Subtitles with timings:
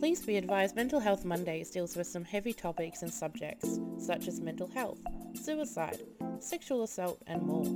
[0.00, 4.40] Please be advised Mental Health Mondays deals with some heavy topics and subjects, such as
[4.40, 4.98] mental health,
[5.34, 5.98] suicide,
[6.38, 7.66] sexual assault, and more.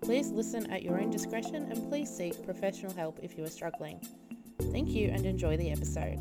[0.00, 4.00] Please listen at your own discretion and please seek professional help if you are struggling.
[4.70, 6.20] Thank you and enjoy the episode.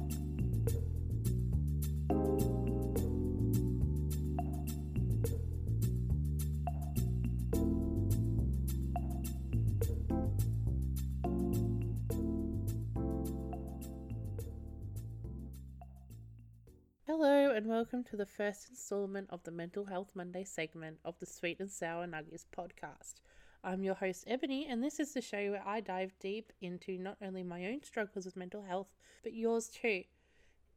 [18.11, 22.05] To the first installment of the Mental Health Monday segment of the Sweet and Sour
[22.07, 23.21] Nuggies podcast.
[23.63, 27.15] I'm your host, Ebony, and this is the show where I dive deep into not
[27.21, 28.89] only my own struggles with mental health,
[29.23, 30.03] but yours too.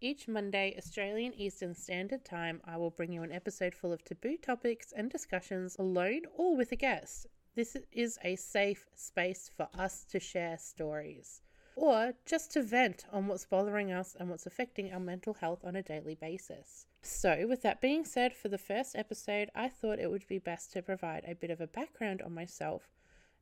[0.01, 4.37] Each Monday, Australian Eastern Standard Time, I will bring you an episode full of taboo
[4.37, 7.27] topics and discussions alone or with a guest.
[7.57, 11.43] This is a safe space for us to share stories
[11.75, 15.75] or just to vent on what's bothering us and what's affecting our mental health on
[15.75, 16.87] a daily basis.
[17.07, 20.73] So, with that being said, for the first episode, I thought it would be best
[20.73, 22.89] to provide a bit of a background on myself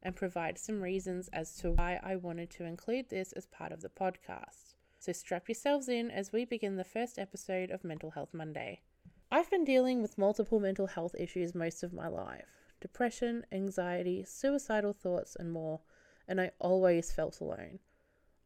[0.03, 3.81] and provide some reasons as to why I wanted to include this as part of
[3.81, 4.75] the podcast.
[4.99, 8.81] So, strap yourselves in as we begin the first episode of Mental Health Monday.
[9.31, 14.93] I've been dealing with multiple mental health issues most of my life depression, anxiety, suicidal
[14.93, 15.83] thoughts, and more,
[16.27, 17.79] and I always felt alone.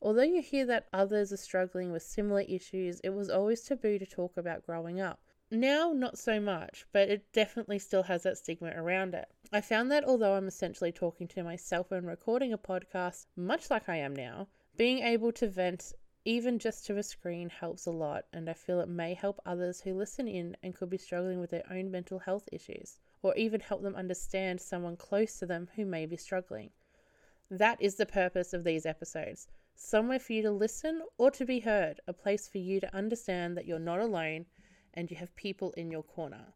[0.02, 4.06] Although you hear that others are struggling with similar issues, it was always taboo to
[4.06, 5.20] talk about growing up.
[5.50, 9.30] Now, not so much, but it definitely still has that stigma around it.
[9.52, 13.88] I found that although I'm essentially talking to myself when recording a podcast, much like
[13.88, 15.94] I am now, being able to vent
[16.26, 19.80] even just to a screen helps a lot, and I feel it may help others
[19.80, 23.60] who listen in and could be struggling with their own mental health issues, or even
[23.60, 26.70] help them understand someone close to them who may be struggling.
[27.48, 31.60] That is the purpose of these episodes somewhere for you to listen or to be
[31.60, 34.46] heard, a place for you to understand that you're not alone
[34.94, 36.54] and you have people in your corner.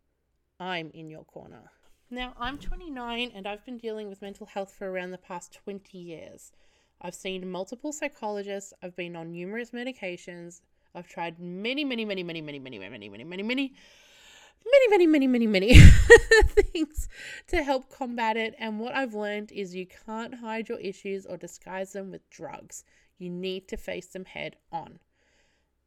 [0.59, 1.71] I'm in your corner.
[2.11, 5.97] Now, I'm 29 and I've been dealing with mental health for around the past 20
[5.97, 6.51] years.
[7.01, 10.61] I've seen multiple psychologists, I've been on numerous medications,
[10.95, 13.73] I've tried many, many, many, many, many, many, many, many, many, many, many,
[14.89, 15.75] many, many, many, many many
[16.49, 17.09] things
[17.47, 18.55] to help combat it.
[18.59, 22.85] And what I've learned is you can't hide your issues or disguise them with drugs.
[23.21, 24.99] You need to face them head on.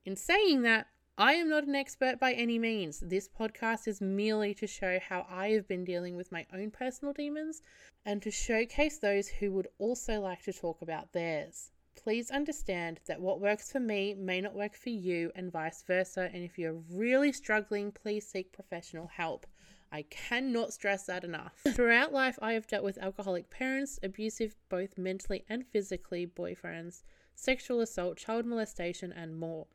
[0.05, 2.99] In saying that, I am not an expert by any means.
[2.99, 7.13] This podcast is merely to show how I have been dealing with my own personal
[7.13, 7.61] demons
[8.05, 11.71] and to showcase those who would also like to talk about theirs.
[11.95, 16.29] Please understand that what works for me may not work for you, and vice versa.
[16.33, 19.47] And if you're really struggling, please seek professional help.
[19.91, 21.53] I cannot stress that enough.
[21.67, 27.03] Throughout life, I have dealt with alcoholic parents, abusive both mentally and physically boyfriends,
[27.35, 29.67] sexual assault, child molestation, and more.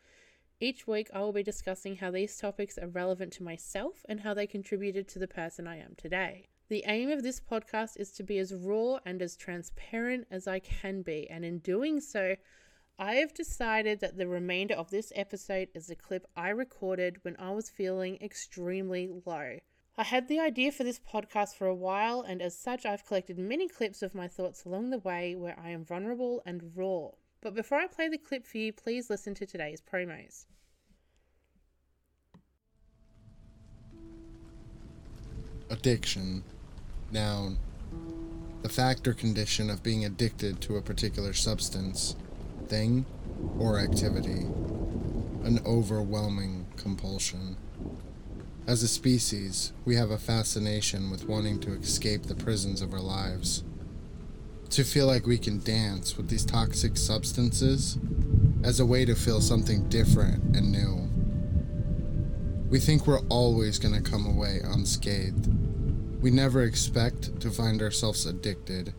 [0.61, 4.35] Each week, I will be discussing how these topics are relevant to myself and how
[4.35, 6.47] they contributed to the person I am today.
[6.69, 10.59] The aim of this podcast is to be as raw and as transparent as I
[10.59, 12.37] can be, and in doing so,
[12.99, 17.37] I have decided that the remainder of this episode is a clip I recorded when
[17.39, 19.59] I was feeling extremely low.
[19.97, 23.39] I had the idea for this podcast for a while, and as such, I've collected
[23.39, 27.11] many clips of my thoughts along the way where I am vulnerable and raw.
[27.41, 30.47] But before I play the clip for you, please listen to today's promos.
[35.71, 36.43] Addiction.
[37.13, 37.59] Noun.
[38.63, 42.17] The fact or condition of being addicted to a particular substance,
[42.67, 43.07] thing,
[43.59, 44.47] or activity.
[45.45, 47.57] An overwhelming compulsion.
[48.67, 53.01] As a species, we have a fascination with wanting to escape the prisons of our
[53.01, 53.63] lives
[54.71, 57.99] to feel like we can dance with these toxic substances
[58.63, 61.09] as a way to feel something different and new.
[62.69, 65.49] We think we're always going to come away unscathed.
[66.21, 68.93] We never expect to find ourselves addicted.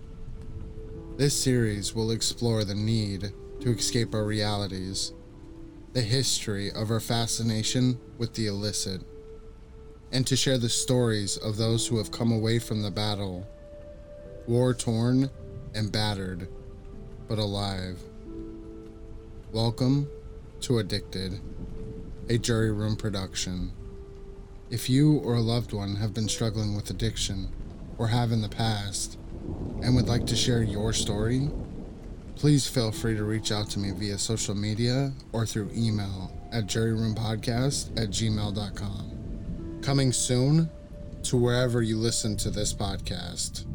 [1.18, 5.14] This series will explore the need to escape our realities,
[5.93, 9.02] the history of our fascination with the illicit,
[10.11, 13.46] and to share the stories of those who have come away from the battle,
[14.47, 15.29] war torn
[15.73, 16.47] and battered,
[17.27, 17.99] but alive.
[19.51, 20.09] Welcome
[20.61, 21.39] to Addicted,
[22.29, 23.71] a jury room production.
[24.69, 27.49] If you or a loved one have been struggling with addiction,
[27.97, 29.17] or have in the past,
[29.81, 31.49] and would like to share your story,
[32.35, 36.66] please feel free to reach out to me via social media or through email at
[36.66, 39.79] juryroompodcast at gmail.com.
[39.81, 40.69] Coming soon
[41.23, 43.66] to wherever you listen to this podcast.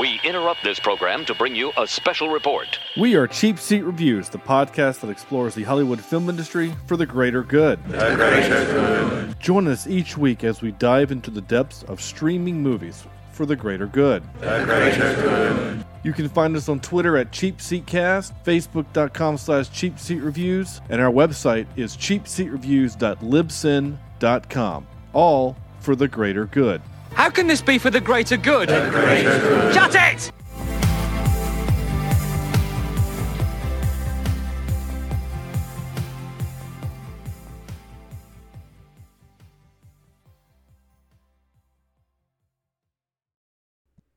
[0.00, 2.80] We interrupt this program to bring you a special report.
[2.96, 7.04] We are Cheap Seat Reviews, the podcast that explores the Hollywood film industry for the
[7.04, 7.84] greater good.
[7.84, 9.38] The greater good.
[9.38, 13.56] Join us each week as we dive into the depths of streaming movies for the
[13.56, 14.22] greater good.
[14.40, 15.84] The greater good.
[16.02, 21.94] You can find us on Twitter at CheapSeatCast, Facebook.com slash CheapSeatReviews, and our website is
[21.98, 24.86] CheapSeatReviews.libsyn.com.
[25.12, 26.80] All for the greater good.
[27.14, 28.68] How can this be for the greater good?
[28.68, 29.74] The greater good.
[29.74, 30.32] Shut it!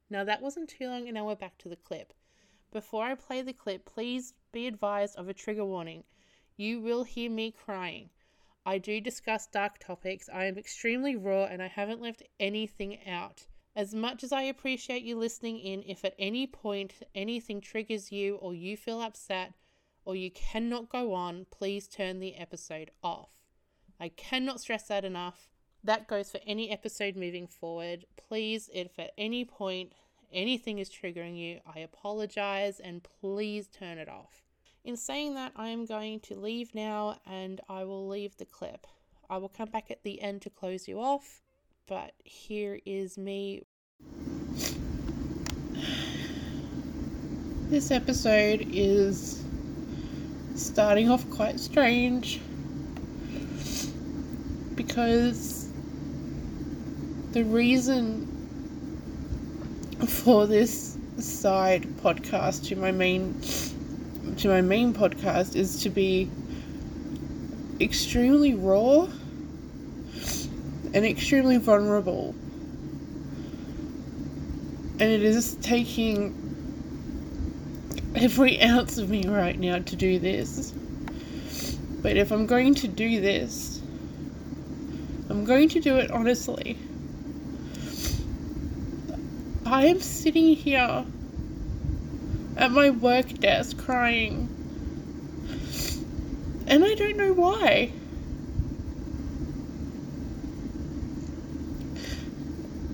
[0.09, 2.13] Now that wasn't too long and now we're back to the clip.
[2.71, 6.03] Before I play the clip, please be advised of a trigger warning.
[6.55, 8.11] You will hear me crying.
[8.65, 10.29] I do discuss dark topics.
[10.31, 13.45] I am extremely raw and I haven't left anything out.
[13.75, 18.35] As much as I appreciate you listening in, if at any point anything triggers you
[18.35, 19.53] or you feel upset
[20.05, 23.31] or you cannot go on, please turn the episode off.
[23.99, 25.49] I cannot stress that enough.
[25.83, 28.05] That goes for any episode moving forward.
[28.15, 29.93] Please, if at any point
[30.31, 34.42] anything is triggering you, I apologize and please turn it off.
[34.85, 38.85] In saying that, I am going to leave now and I will leave the clip.
[39.29, 41.41] I will come back at the end to close you off,
[41.87, 43.63] but here is me.
[47.69, 49.41] This episode is
[50.55, 52.41] starting off quite strange
[54.75, 55.69] because
[57.31, 58.27] the reason
[60.05, 63.41] for this side podcast to my main
[64.37, 66.29] to my main podcast is to be
[67.79, 69.07] extremely raw
[70.93, 72.35] and extremely vulnerable.
[74.99, 76.39] And it is taking
[78.15, 80.71] every ounce of me right now to do this.
[82.01, 83.81] But if I'm going to do this,
[85.29, 86.77] I'm going to do it honestly.
[89.65, 91.05] I am sitting here
[92.57, 94.49] at my work desk crying.
[96.67, 97.91] And I don't know why.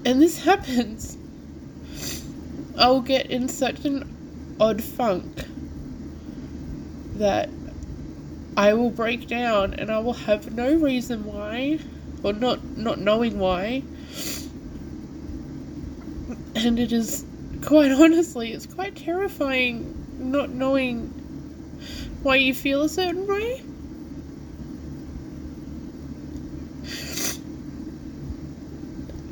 [0.05, 1.17] And this happens.
[2.77, 5.43] I'll get in such an odd funk
[7.15, 7.49] that
[8.55, 11.79] I will break down and I will have no reason why
[12.23, 13.83] or not not knowing why.
[16.55, 17.25] And it is
[17.69, 21.05] quite honestly, it's quite terrifying not knowing
[22.23, 23.61] why you feel a certain way.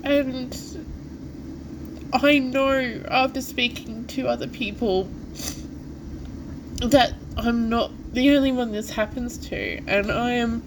[0.04, 0.56] And
[2.14, 5.06] I know after speaking to other people
[6.76, 10.62] that I'm not the only one this happens to, and I am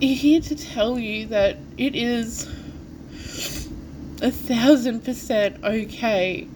[0.00, 2.48] here to tell you that it is
[4.22, 6.48] a thousand percent okay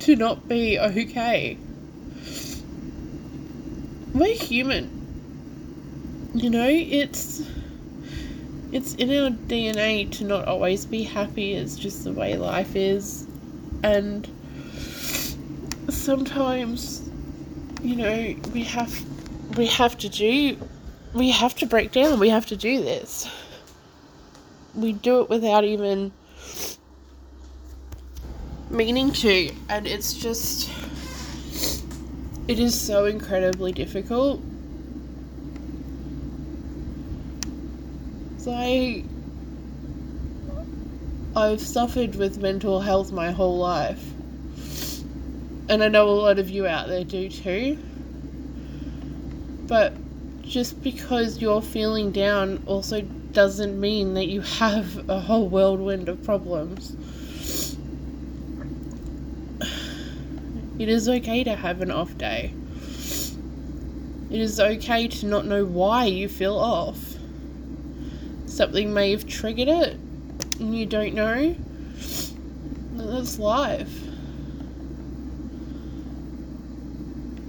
[0.00, 1.56] to not be okay.
[4.12, 4.96] We're human.
[6.34, 7.42] You know, it's
[8.72, 11.54] it's in our DNA to not always be happy.
[11.54, 13.26] It's just the way life is.
[13.82, 14.28] And
[15.88, 17.08] sometimes,
[17.82, 20.58] you know, we have we have to do
[21.14, 22.18] we have to break down.
[22.18, 23.30] We have to do this.
[24.74, 26.12] We do it without even
[28.76, 30.70] meaning to, and it's just.
[32.48, 34.40] It is so incredibly difficult.
[38.38, 39.04] So I.
[41.34, 44.02] I've suffered with mental health my whole life.
[45.68, 47.76] And I know a lot of you out there do too.
[49.66, 49.92] But
[50.42, 56.22] just because you're feeling down also doesn't mean that you have a whole whirlwind of
[56.24, 56.96] problems.
[60.78, 62.52] It is okay to have an off day.
[64.30, 66.98] It is okay to not know why you feel off.
[68.46, 69.98] Something may have triggered it
[70.60, 71.54] and you don't know.
[72.94, 74.02] That's life.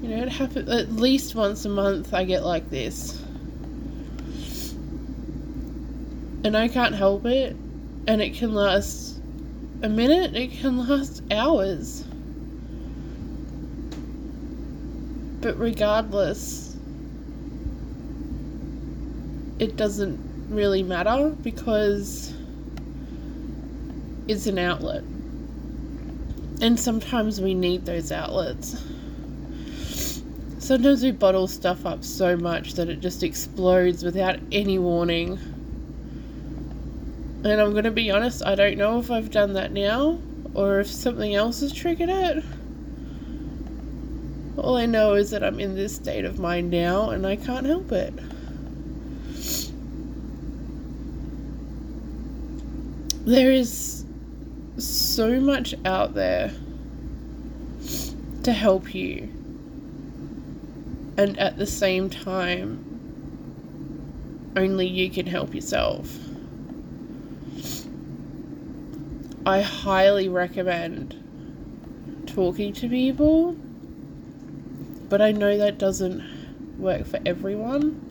[0.02, 3.22] You know, it happens at least once a month I get like this.
[6.44, 7.56] And I can't help it.
[8.08, 9.20] And it can last
[9.82, 12.07] a minute, it can last hours.
[15.42, 16.76] But regardless,
[19.60, 22.34] it doesn't really matter because
[24.28, 25.04] it's an outlet.
[26.62, 28.84] And sometimes we need those outlets.
[30.60, 35.40] Sometimes we bottle stuff up so much that it just explodes without any warning.
[37.44, 40.20] And I'm going to be honest, I don't know if I've done that now
[40.56, 42.44] or if something else has triggered it.
[44.58, 47.66] All I know is that I'm in this state of mind now and I can't
[47.66, 48.14] help it.
[53.26, 54.04] There is
[54.78, 56.52] so much out there
[58.44, 59.30] to help you,
[61.18, 62.84] and at the same time,
[64.56, 66.18] only you can help yourself.
[69.46, 71.22] I highly recommend
[72.28, 73.58] talking to people,
[75.10, 78.04] but I know that doesn't work for everyone.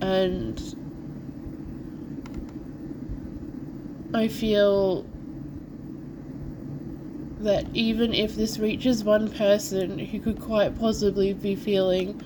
[0.00, 0.60] And
[4.14, 5.06] I feel
[7.40, 12.20] that even if this reaches one person who could quite possibly be feeling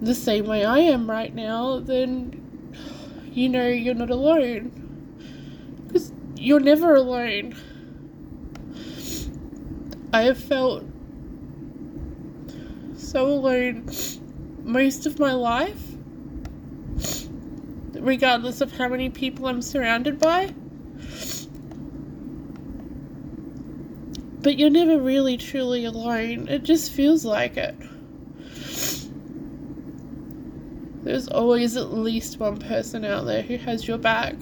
[0.00, 2.72] the same way I am right now, then
[3.32, 4.70] you know you're not alone.
[5.86, 7.56] Because you're never alone.
[10.12, 10.84] I have felt
[13.18, 13.84] so alone
[14.62, 15.82] most of my life,
[17.94, 20.54] regardless of how many people I'm surrounded by.
[24.40, 26.46] But you're never really truly alone.
[26.46, 27.74] It just feels like it.
[31.02, 34.36] There's always at least one person out there who has your back.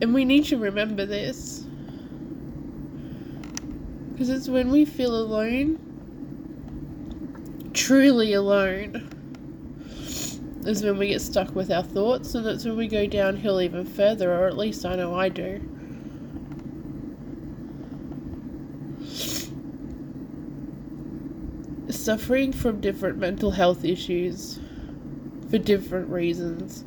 [0.00, 1.66] And we need to remember this.
[4.22, 5.80] Because it's when we feel alone,
[7.74, 9.10] truly alone,
[10.64, 13.84] is when we get stuck with our thoughts, and that's when we go downhill even
[13.84, 15.60] further, or at least I know I do.
[21.90, 24.60] suffering from different mental health issues
[25.50, 26.84] for different reasons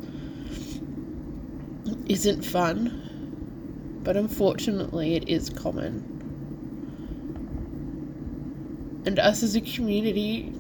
[2.08, 6.15] isn't fun, but unfortunately, it is common.
[9.06, 10.52] And us as a community,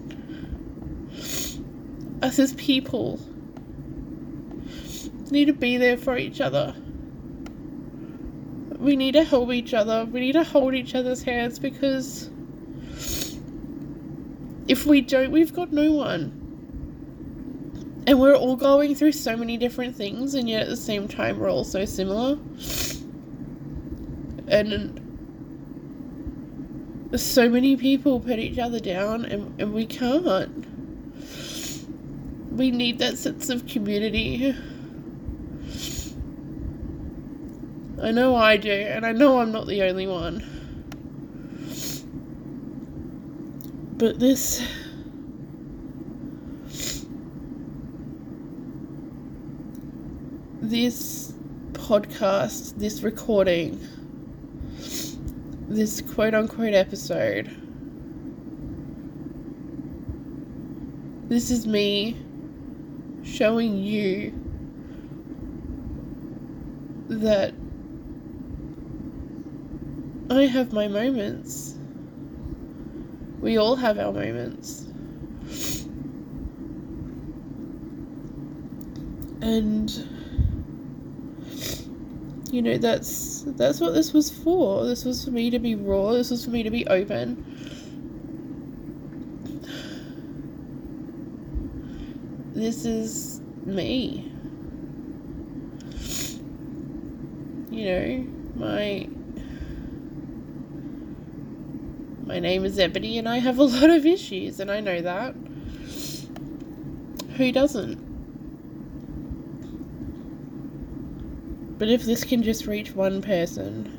[2.21, 3.19] us as people,
[5.31, 6.75] need to be there for each other.
[8.77, 10.05] We need to help each other.
[10.05, 12.29] We need to hold each other's hands because
[14.67, 16.41] if we don't, we've got no one.
[18.07, 21.39] And we're all going through so many different things, and yet at the same time,
[21.39, 22.37] we're all so similar.
[24.47, 25.01] And
[27.21, 30.65] so many people put each other down, and, and we can't.
[32.51, 34.55] We need that sense of community.
[38.01, 40.43] I know I do, and I know I'm not the only one.
[43.97, 44.61] But this.
[50.61, 51.33] This
[51.73, 53.79] podcast, this recording,
[55.67, 57.49] this quote unquote episode,
[61.27, 62.17] this is me
[63.23, 64.33] showing you
[67.09, 67.53] that
[70.29, 71.77] I have my moments.
[73.39, 74.87] We all have our moments.
[79.41, 80.14] And
[82.55, 84.85] you know that's that's what this was for.
[84.85, 86.13] This was for me to be raw.
[86.13, 87.43] This was for me to be open.
[92.53, 94.31] This is me.
[97.69, 99.09] You know, my
[102.25, 105.35] my name is Ebony and I have a lot of issues and I know that.
[107.35, 108.14] Who doesn't?
[111.77, 113.91] But if this can just reach one person,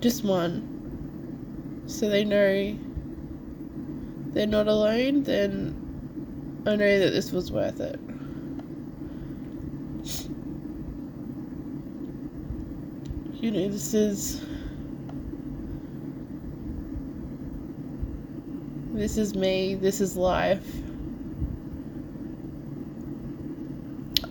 [0.00, 2.76] just one, so they know
[4.32, 8.00] they're not alone, then I know that this was worth it.
[13.40, 14.44] You know, this is.
[18.92, 20.81] This is me, this is life.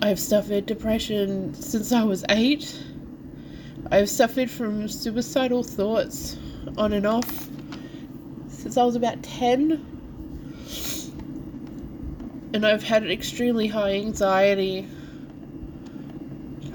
[0.02, 2.76] I've suffered depression since I was eight.
[3.92, 6.36] I've suffered from suicidal thoughts
[6.76, 7.48] on and off
[8.48, 9.80] since I was about 10.
[12.52, 14.88] And I've had extremely high anxiety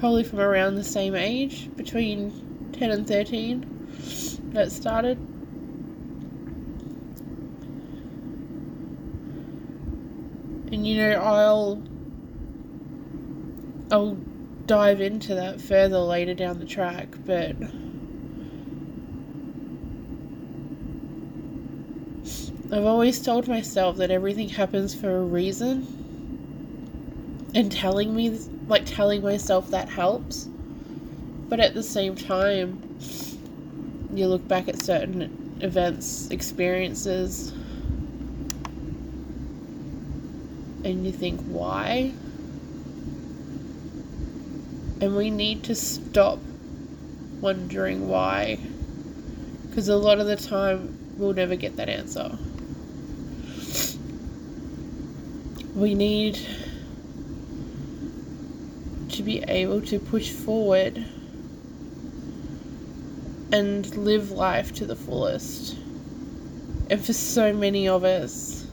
[0.00, 5.18] probably from around the same age, between 10 and 13, that started.
[10.72, 11.82] And you know, I'll
[13.90, 14.18] I'll
[14.66, 17.56] dive into that further later down the track, but
[22.70, 25.86] I've always told myself that everything happens for a reason.
[27.54, 30.46] And telling me, like, telling myself that helps.
[31.48, 32.82] But at the same time,
[34.12, 37.52] you look back at certain events, experiences,
[40.84, 42.12] and you think, why?
[45.00, 46.40] And we need to stop
[47.40, 48.58] wondering why.
[49.68, 52.36] Because a lot of the time, we'll never get that answer.
[55.74, 56.40] We need
[59.10, 61.04] to be able to push forward
[63.52, 65.76] and live life to the fullest.
[66.90, 68.66] And for so many of us,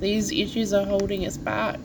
[0.00, 1.78] these issues are holding us back.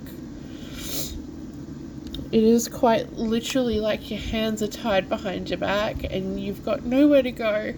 [2.36, 6.84] It is quite literally like your hands are tied behind your back and you've got
[6.84, 7.74] nowhere to go.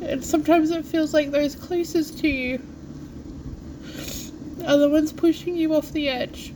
[0.00, 2.62] And sometimes it feels like those closest to you
[4.66, 6.54] are the ones pushing you off the edge.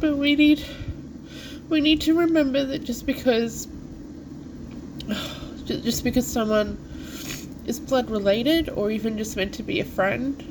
[0.00, 0.64] But we need
[1.68, 3.68] we need to remember that just because
[5.66, 6.78] just because someone
[7.66, 10.42] is blood related or even just meant to be a friend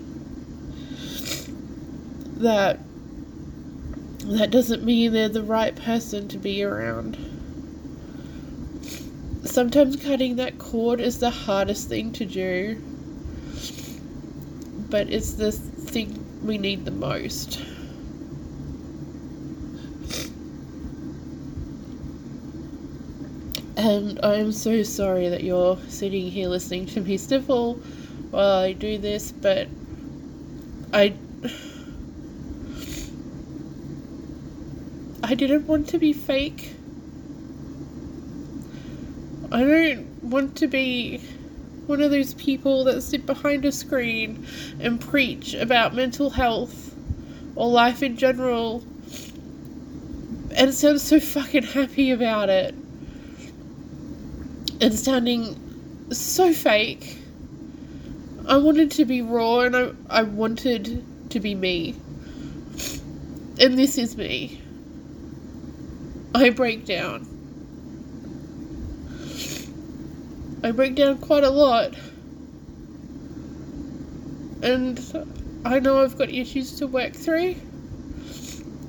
[2.38, 2.79] that
[4.25, 7.17] that doesn't mean they're the right person to be around.
[9.43, 12.82] Sometimes cutting that cord is the hardest thing to do,
[14.89, 17.61] but it's the thing we need the most.
[23.83, 27.74] And I'm so sorry that you're sitting here listening to me sniffle
[28.31, 29.67] while I do this, but
[30.93, 31.13] I.
[35.22, 36.75] I didn't want to be fake.
[39.51, 41.17] I don't want to be
[41.85, 44.48] one of those people that sit behind a screen
[44.79, 46.96] and preach about mental health
[47.55, 48.81] or life in general
[50.55, 52.74] and sound so fucking happy about it
[54.83, 57.17] and sounding so fake.
[58.46, 61.96] I wanted to be raw and I, I wanted to be me.
[63.61, 64.61] And this is me.
[66.35, 67.29] I break down.
[70.65, 71.93] I break down quite a lot.
[74.63, 75.00] And
[75.63, 77.55] I know I've got issues to work through.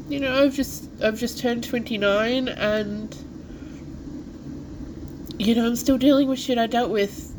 [0.09, 3.16] You know, I've just I've just turned 29 and
[5.38, 7.35] you know, I'm still dealing with shit I dealt with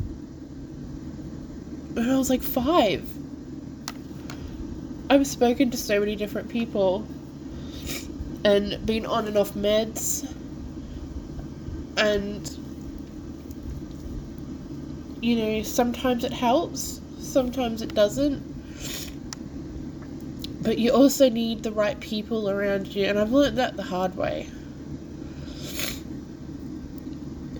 [1.94, 3.08] when I was like 5.
[5.08, 7.06] I've spoken to so many different people
[8.44, 10.32] and been on and off meds
[11.96, 12.58] and
[15.22, 18.42] you know sometimes it helps sometimes it doesn't
[20.62, 24.14] but you also need the right people around you and i've learned that the hard
[24.16, 24.48] way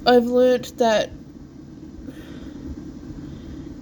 [0.07, 1.11] i've learned that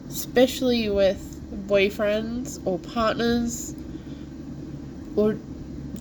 [0.09, 3.75] especially with boyfriends or partners
[5.17, 5.37] or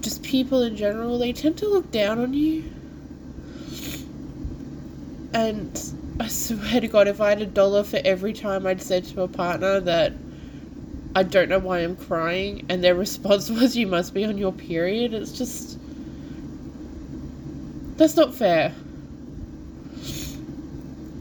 [0.04, 2.64] just people in general, they tend to look down on you.
[5.34, 5.82] And
[6.20, 9.24] I swear to God, if I had a dollar for every time I'd said to
[9.24, 10.14] a partner that
[11.16, 14.52] I don't know why I'm crying, and their response was, You must be on your
[14.52, 15.80] period, it's just.
[17.98, 18.74] That's not fair.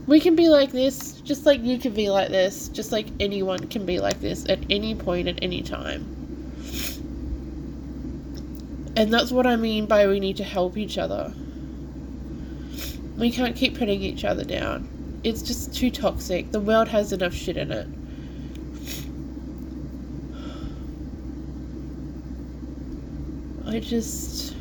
[0.05, 3.67] We can be like this, just like you can be like this, just like anyone
[3.67, 6.01] can be like this at any point at any time.
[8.97, 11.33] And that's what I mean by we need to help each other.
[13.17, 14.89] We can't keep putting each other down.
[15.23, 16.51] It's just too toxic.
[16.51, 17.87] The world has enough shit in it.
[23.65, 24.53] I just.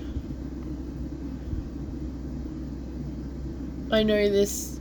[3.91, 4.81] I know this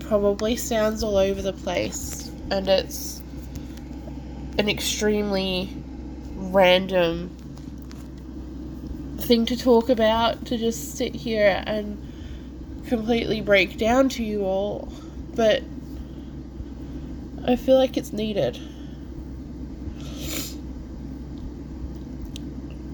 [0.00, 3.20] probably sounds all over the place, and it's
[4.58, 5.70] an extremely
[6.34, 7.30] random
[9.18, 12.12] thing to talk about to just sit here and
[12.88, 14.92] completely break down to you all.
[15.34, 15.62] But
[17.46, 18.56] I feel like it's needed.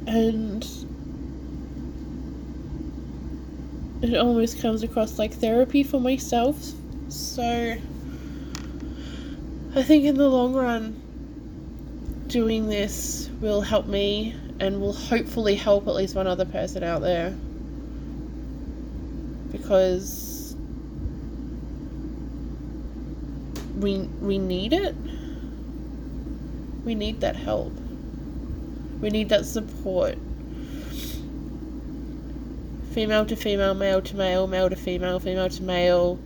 [0.07, 0.65] And
[4.01, 6.73] it almost comes across like therapy for myself.
[7.09, 7.77] So
[9.75, 11.01] I think in the long run,
[12.27, 17.01] doing this will help me and will hopefully help at least one other person out
[17.01, 17.35] there.
[19.51, 20.55] Because
[23.77, 24.94] we we need it.
[26.85, 27.73] We need that help.
[29.01, 30.18] We need that support.
[32.92, 36.18] Female to female, male to male, male to female, female to male,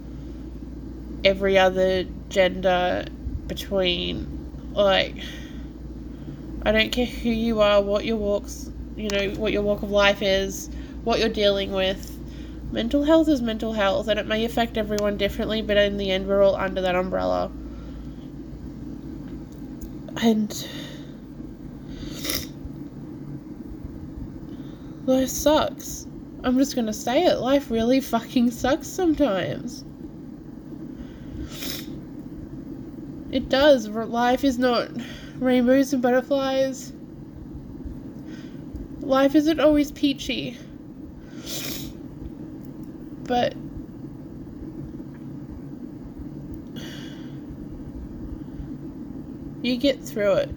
[1.25, 3.05] every other gender
[3.47, 5.15] between like
[6.65, 9.91] I don't care who you are, what your walks, you know, what your walk of
[9.91, 10.71] life is,
[11.03, 12.09] what you're dealing with.
[12.71, 16.27] Mental health is mental health, and it may affect everyone differently, but in the end,
[16.27, 17.51] we're all under that umbrella.
[20.23, 20.69] And
[25.05, 26.07] life sucks.
[26.45, 27.41] I'm just gonna say it.
[27.41, 29.85] Life really fucking sucks sometimes.
[33.33, 33.89] It does.
[33.89, 34.91] Life is not
[35.37, 36.93] rainbows and butterflies.
[39.01, 40.59] Life isn't always peachy.
[43.25, 43.55] But
[49.63, 50.51] you get through it.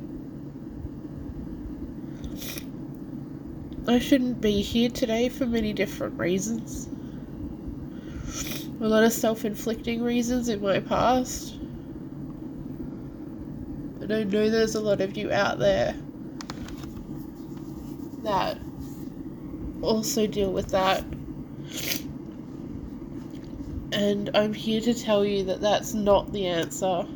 [3.87, 6.89] I shouldn't be here today for many different reasons.
[8.81, 11.55] A lot of self inflicting reasons in my past.
[14.05, 15.95] And I know there's a lot of you out there
[18.21, 18.59] that
[19.81, 21.03] also deal with that.
[23.91, 27.07] And I'm here to tell you that that's not the answer.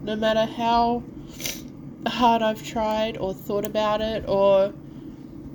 [0.00, 1.02] No matter how
[2.06, 4.72] hard I've tried or thought about it or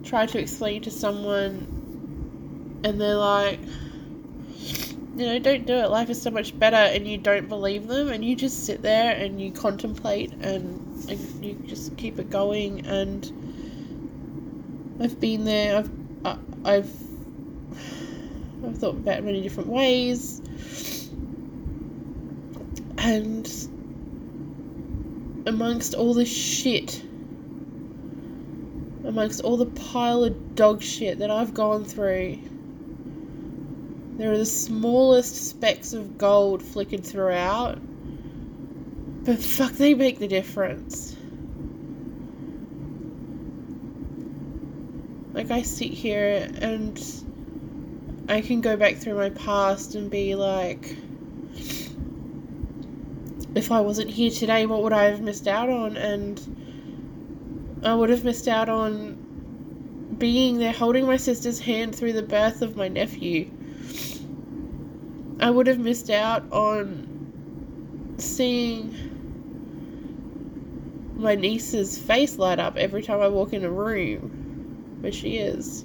[0.04, 3.60] tried to explain to someone and they're like,
[5.16, 5.90] you know, don't do it.
[5.90, 9.14] Life is so much better, and you don't believe them, and you just sit there
[9.14, 12.86] and you contemplate and, and you just keep it going.
[12.86, 13.30] And
[15.02, 15.80] I've been there.
[15.80, 15.92] I've
[16.64, 16.94] I've
[18.66, 20.40] I've thought about many different ways,
[22.98, 23.52] and
[25.46, 27.04] amongst all the shit,
[29.04, 32.38] amongst all the pile of dog shit that I've gone through
[34.22, 37.80] there are the smallest specks of gold flickered throughout.
[39.24, 41.16] But fuck, they make the difference.
[45.34, 47.02] Like, I sit here and
[48.28, 50.96] I can go back through my past and be like,
[53.56, 55.98] if I wasn't here today, what would I have missed out on?
[55.98, 62.22] And I would have missed out on being there holding my sister's hand through the
[62.22, 63.50] birth of my nephew.
[65.42, 68.96] I would have missed out on seeing
[71.16, 75.84] my niece's face light up every time I walk in a room where she is.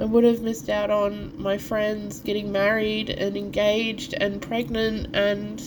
[0.00, 5.60] I would have missed out on my friends getting married and engaged and pregnant and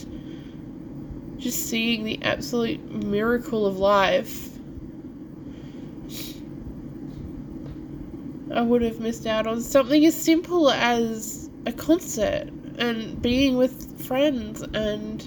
[1.38, 4.57] just seeing the absolute miracle of life
[8.58, 14.04] I would have missed out on something as simple as a concert and being with
[14.08, 15.22] friends and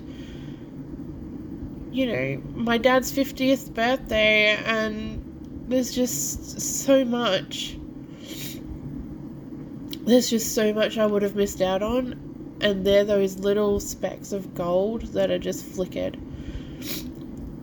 [1.92, 7.78] you know my dad's 50th birthday and there's just so much
[10.00, 14.32] there's just so much I would have missed out on and they're those little specks
[14.32, 16.18] of gold that are just flickered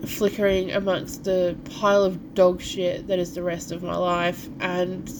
[0.05, 5.11] flickering amongst the pile of dog shit that is the rest of my life and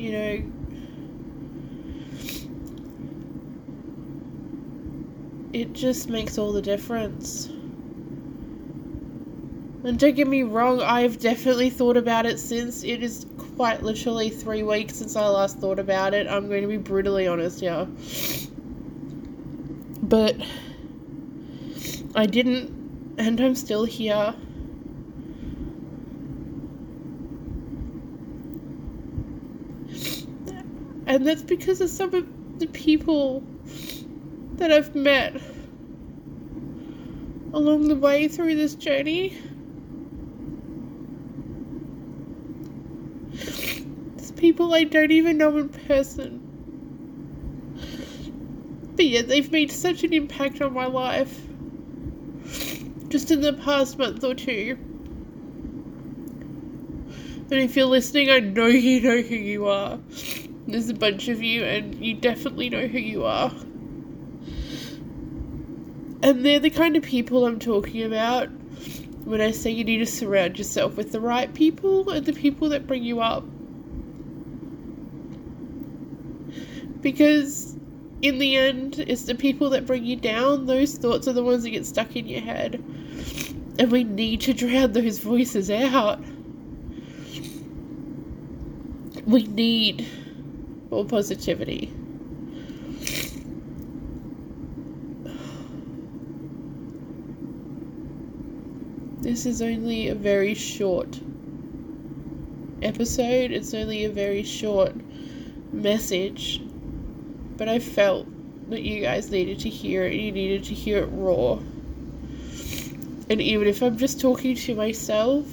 [0.00, 0.42] you know,
[5.52, 7.46] it just makes all the difference.
[9.82, 12.82] And don't get me wrong, I've definitely thought about it since.
[12.82, 16.26] It is quite literally three weeks since I last thought about it.
[16.26, 17.86] I'm going to be brutally honest here.
[20.02, 20.36] But
[22.14, 24.34] I didn't, and I'm still here.
[31.10, 32.24] And that's because of some of
[32.60, 33.42] the people
[34.52, 35.34] that I've met
[37.52, 39.36] along the way through this journey.
[43.32, 46.46] It's people I don't even know in person.
[48.94, 51.40] But yeah, they've made such an impact on my life.
[53.08, 54.78] Just in the past month or two.
[57.50, 59.98] And if you're listening, I know you know who you are.
[60.70, 63.50] There's a bunch of you, and you definitely know who you are.
[66.22, 68.48] And they're the kind of people I'm talking about
[69.24, 72.68] when I say you need to surround yourself with the right people and the people
[72.70, 73.44] that bring you up.
[77.00, 77.76] Because
[78.22, 81.62] in the end, it's the people that bring you down, those thoughts are the ones
[81.62, 82.74] that get stuck in your head.
[83.78, 86.20] And we need to drown those voices out.
[89.24, 90.06] We need
[90.90, 91.92] more positivity.
[99.20, 101.20] This is only a very short
[102.82, 104.94] episode, it's only a very short
[105.72, 106.60] message,
[107.56, 108.26] but I felt
[108.70, 111.58] that you guys needed to hear it, you needed to hear it raw.
[113.28, 115.46] And even if I'm just talking to myself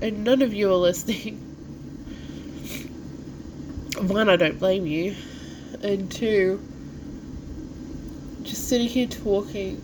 [0.00, 1.47] and none of you are listening,
[4.02, 5.14] one, I don't blame you,
[5.82, 6.60] and two,
[8.42, 9.82] just sitting here talking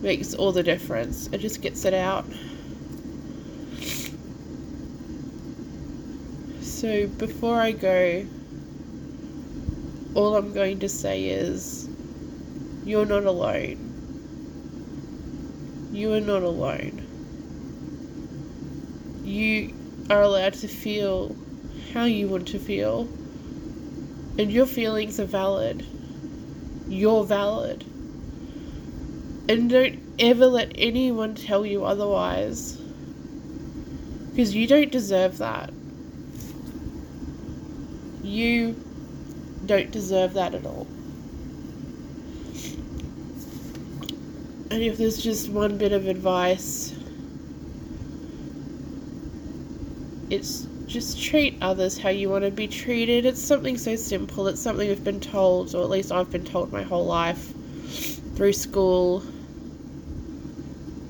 [0.00, 1.28] makes all the difference.
[1.28, 2.26] It just gets it out.
[6.60, 8.26] So before I go,
[10.14, 11.88] all I'm going to say is
[12.84, 13.80] you're not alone.
[15.92, 17.00] You are not alone.
[19.24, 19.72] You
[20.10, 21.34] are allowed to feel
[21.94, 23.08] how you want to feel,
[24.36, 25.86] and your feelings are valid.
[26.88, 27.84] You're valid.
[29.48, 32.76] And don't ever let anyone tell you otherwise.
[34.30, 35.72] Because you don't deserve that.
[38.24, 38.74] You
[39.64, 40.88] don't deserve that at all.
[44.72, 46.92] And if there's just one bit of advice,
[50.28, 53.24] it's just treat others how you want to be treated.
[53.24, 54.46] It's something so simple.
[54.48, 57.52] It's something we've been told, or at least I've been told my whole life
[58.36, 59.22] through school,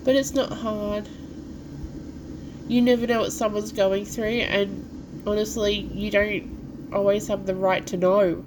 [0.05, 1.09] but it's not hard.
[2.69, 7.87] You never know what someone's going through, and honestly, you don't always have the right
[7.89, 8.45] to know,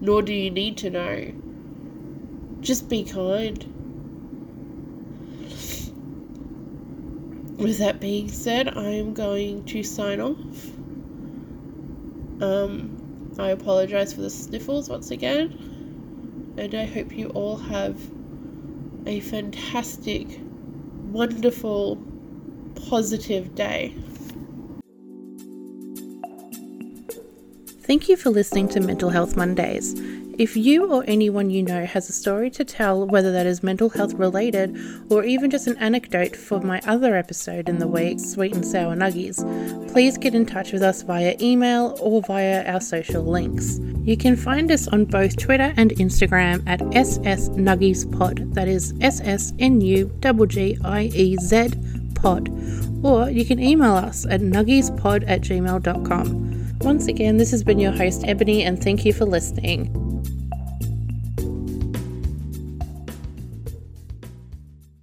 [0.00, 1.32] nor do you need to know.
[2.60, 3.64] Just be kind.
[7.60, 10.64] With that being said, I am going to sign off.
[12.42, 18.00] Um, I apologize for the sniffles once again, and I hope you all have
[19.04, 20.40] a fantastic
[21.10, 21.98] wonderful,
[22.88, 23.94] positive day.
[27.82, 29.94] Thank you for listening to Mental Health Mondays.
[30.40, 33.90] If you or anyone you know has a story to tell, whether that is mental
[33.90, 34.74] health related
[35.10, 38.96] or even just an anecdote for my other episode in the week, Sweet and Sour
[38.96, 39.36] Nuggies,
[39.92, 43.80] please get in touch with us via email or via our social links.
[44.02, 48.54] You can find us on both Twitter and Instagram at SS Nuggiez Pod.
[48.54, 51.68] That is S S N U G G I E Z
[52.14, 52.48] Pod.
[53.04, 56.78] Or you can email us at nuggiezpod at gmail.com.
[56.80, 59.99] Once again, this has been your host, Ebony, and thank you for listening.